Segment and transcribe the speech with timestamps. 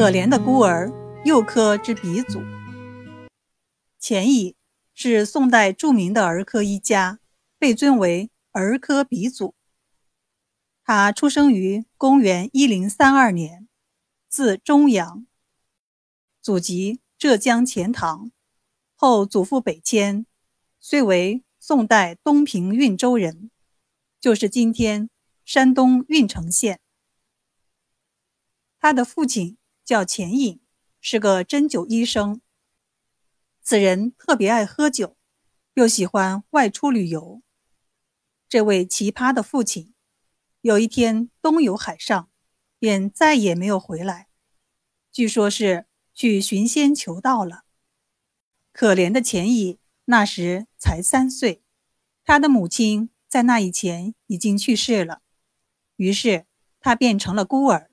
[0.00, 0.90] 可怜的孤儿，
[1.26, 2.40] 幼科之鼻祖。
[3.98, 4.56] 钱乙
[4.94, 7.20] 是宋代著名的儿科医家，
[7.58, 9.54] 被尊为儿科鼻祖。
[10.82, 13.68] 他出生于公元一零三二年，
[14.26, 15.26] 字中阳，
[16.40, 18.32] 祖籍浙江钱塘，
[18.94, 20.24] 后祖父北迁，
[20.78, 23.50] 遂为宋代东平运州人，
[24.18, 25.10] 就是今天
[25.44, 26.80] 山东运城县。
[28.78, 29.58] 他的父亲。
[29.90, 30.60] 叫钱颖，
[31.00, 32.40] 是个针灸医生。
[33.60, 35.16] 此人特别爱喝酒，
[35.74, 37.42] 又喜欢外出旅游。
[38.48, 39.92] 这位奇葩的父亲，
[40.60, 42.30] 有一天东游海上，
[42.78, 44.28] 便再也没有回来。
[45.10, 47.64] 据说是去寻仙求道了。
[48.72, 51.64] 可怜的钱乙那时才三岁，
[52.24, 55.22] 他的母亲在那以前已经去世了，
[55.96, 56.46] 于是
[56.78, 57.90] 他变成了孤儿。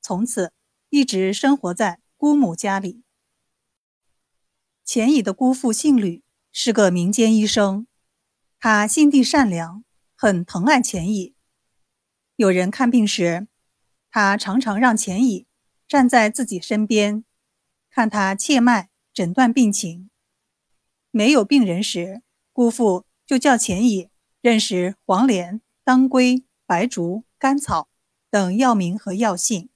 [0.00, 0.52] 从此。
[0.94, 3.02] 一直生活在姑母家里。
[4.84, 7.88] 钱乙的姑父姓吕，是个民间医生，
[8.60, 9.82] 他心地善良，
[10.14, 11.34] 很疼爱钱乙。
[12.36, 13.48] 有人看病时，
[14.08, 15.48] 他常常让钱乙
[15.88, 17.24] 站在自己身边，
[17.90, 20.08] 看他切脉诊断病情。
[21.10, 22.22] 没有病人时，
[22.52, 27.88] 姑父就叫钱乙认识黄连、当归、白术、甘草
[28.30, 29.70] 等药名和药性。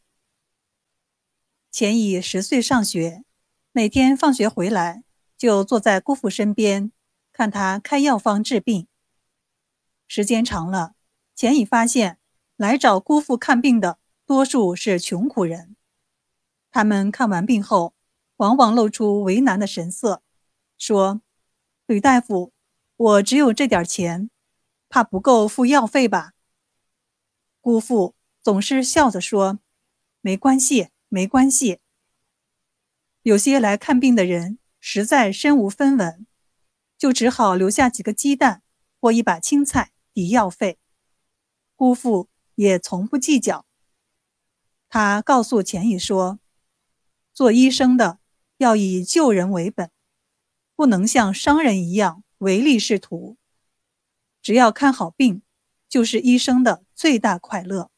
[1.70, 3.24] 钱乙十岁上学，
[3.72, 5.04] 每天放学回来
[5.36, 6.90] 就坐在姑父身边，
[7.32, 8.88] 看他开药方治病。
[10.06, 10.94] 时间长了，
[11.34, 12.18] 钱乙发现
[12.56, 15.76] 来找姑父看病的多数是穷苦人。
[16.70, 17.94] 他们看完病后，
[18.36, 20.22] 往往露出为难的神色，
[20.78, 21.20] 说
[21.86, 22.52] ：“吕大夫，
[22.96, 24.30] 我只有这点钱，
[24.88, 26.32] 怕不够付药费吧？”
[27.60, 29.60] 姑父总是笑着说
[30.22, 31.80] ：“没关系。”没关系。
[33.22, 36.26] 有些来看病的人实在身无分文，
[36.96, 38.62] 就只好留下几个鸡蛋
[39.00, 40.78] 或一把青菜抵药费。
[41.74, 43.66] 姑父也从不计较。
[44.88, 46.38] 他告诉钱乙说
[47.34, 48.20] ：“做医生的
[48.56, 49.90] 要以救人为本，
[50.74, 53.36] 不能像商人一样唯利是图。
[54.40, 55.42] 只要看好病，
[55.88, 57.90] 就是医生的最大快乐。”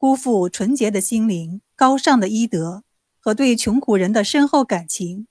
[0.00, 2.84] 姑父纯洁的心灵、高尚的医德
[3.18, 5.26] 和对穷苦人的深厚感情，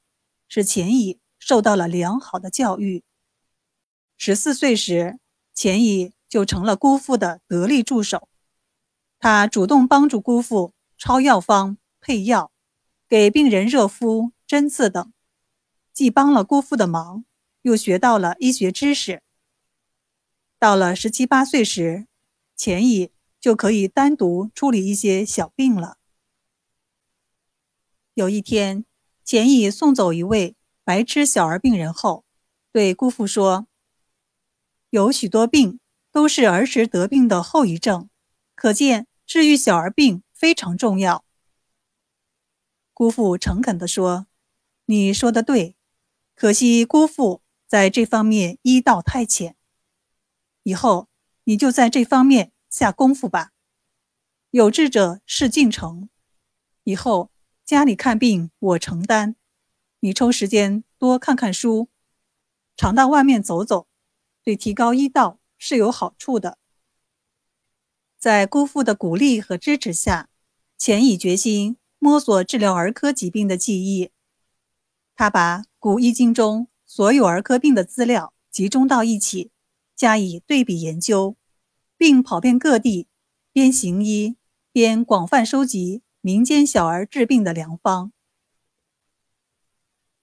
[0.48, 3.04] 使钱乙受到了良好的教育。
[4.16, 5.18] 十四岁时，
[5.56, 8.30] 钱乙就成了姑父的得力助手。
[9.18, 12.52] 他主动帮助姑父抄药方、配药，
[13.08, 15.12] 给病人热敷、针刺等，
[15.92, 17.26] 既帮了姑父的忙，
[17.64, 19.24] 又学到了医学知识。
[20.60, 22.06] 到了十七八岁时，
[22.56, 23.10] 钱乙。
[23.40, 25.98] 就可以单独处理一些小病了。
[28.14, 28.84] 有一天，
[29.24, 32.26] 钱乙送走一位白痴小儿病人后，
[32.72, 33.68] 对姑父说
[34.92, 35.80] ：“有许多病
[36.12, 38.10] 都是儿时得病的后遗症，
[38.56, 41.24] 可见治愈小儿病非常重要。”
[42.94, 44.28] 姑父诚恳地说
[44.88, 45.78] ：“你说的对，
[46.36, 49.56] 可惜姑父在这方面医道太浅。
[50.64, 51.08] 以后
[51.46, 53.52] 你就在这方面。”下功夫吧，
[54.52, 56.10] 有志者事竟成。
[56.84, 57.32] 以后
[57.66, 59.36] 家里看病我承担，
[60.00, 61.90] 你抽时间多看看书，
[62.78, 63.88] 常到外面走走，
[64.44, 66.58] 对提高医道是有好处的。
[68.18, 70.30] 在姑父的鼓励和支持下，
[70.78, 74.12] 钱乙决心摸索治疗儿科疾病的技艺。
[75.16, 79.52] 他把古医经中所有儿科病的资料集中到一起，
[79.96, 81.36] 加以对比研究。
[82.00, 83.10] 并跑遍各地，
[83.52, 84.38] 边行医
[84.72, 88.14] 边广泛收集民间小儿治病的良方。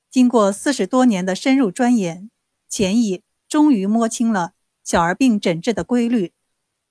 [0.09, 2.31] 经过四十多年的深入钻研，
[2.67, 6.33] 钱乙终于摸清了小儿病诊治的规律，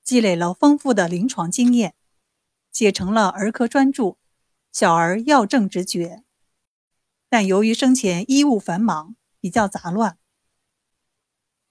[0.04, 1.96] 积累了丰富的临床经验，
[2.72, 4.04] 写成了儿科专著
[4.72, 6.18] 《小儿药证直诀》。
[7.28, 10.20] 但由于生前医务繁忙，比较杂乱，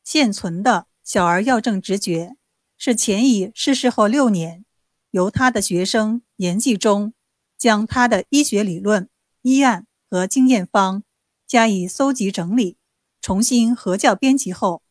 [0.03, 2.35] 现存的《小儿药证直诀》。
[2.76, 4.65] 是钱乙逝世后六年，
[5.11, 7.15] 由他的学生严继忠
[7.56, 9.09] 将他的医学理论、
[9.43, 11.03] 医案和经验方
[11.47, 12.76] 加以搜集整理，
[13.21, 14.82] 重新合校编辑后，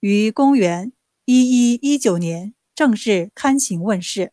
[0.00, 0.92] 于公元
[1.24, 4.20] 一一一九年正式刊行问世。《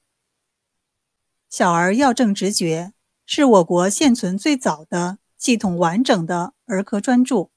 [1.49, 2.93] 小儿药证直觉》
[3.25, 7.49] 是我国现存最早的系统完整的儿科专著，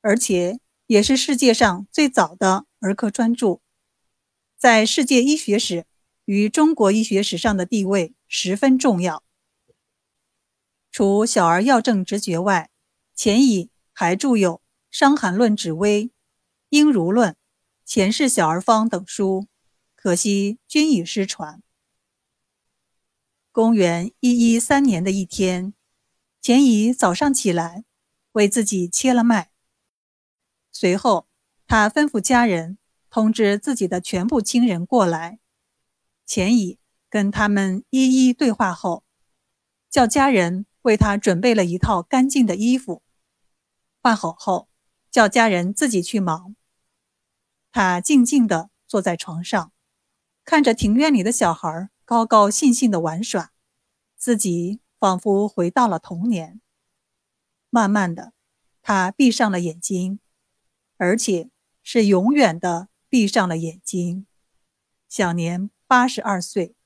[0.00, 3.60] 而且也是世界上最早的儿科专著。
[4.66, 5.86] 在世界医学史
[6.24, 9.22] 与中国医学史上的地位十分重要。
[10.90, 12.68] 除《小儿药证直诀》外，
[13.14, 14.54] 钱乙还著有
[14.90, 16.06] 《伤寒论指微》
[16.70, 17.30] 《应如论》
[17.84, 19.46] 《钱氏小儿方》等书，
[19.94, 21.62] 可惜均已失传。
[23.52, 25.74] 公元一一三年的一天，
[26.42, 27.84] 钱乙早上起来，
[28.32, 29.52] 为自己切了脉。
[30.72, 31.28] 随后，
[31.68, 32.78] 他吩咐家人
[33.16, 35.38] 通知自己的全部亲人过来。
[36.26, 36.78] 钱乙
[37.08, 39.04] 跟他们一一对话后，
[39.88, 43.02] 叫家人为他准备了一套干净的衣服。
[44.02, 44.68] 换好后，
[45.10, 46.56] 叫家人自己去忙。
[47.72, 49.72] 他静静地坐在床上，
[50.44, 53.50] 看着庭院里的小孩高高兴兴地玩耍，
[54.18, 56.60] 自己仿佛回到了童年。
[57.70, 58.34] 慢慢的，
[58.82, 60.20] 他闭上了眼睛。
[60.98, 61.48] 而且
[61.82, 64.26] 是永远的闭上了眼睛，
[65.08, 66.76] 享年八十二岁。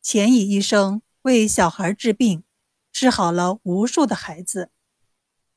[0.00, 2.44] 钱乙医生为小孩治病，
[2.92, 4.70] 治好了无数的孩子，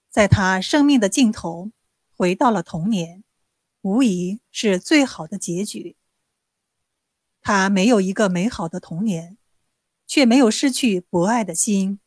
[0.09, 1.69] 在他生命的尽头，
[2.09, 3.23] 回到了童年，
[3.81, 5.95] 无疑是最好的结局。
[7.41, 9.37] 他没有一个美好的童年，
[10.07, 11.99] 却没有失去博爱的心。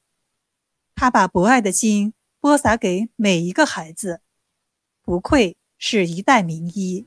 [0.96, 4.20] 他把博爱的心播撒给每一个孩子。
[5.00, 7.06] 不愧是一代名医。